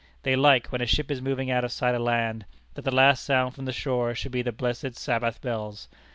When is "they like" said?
0.23-0.69